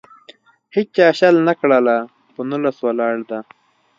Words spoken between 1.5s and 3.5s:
کړله. په نولس ولاړه ده.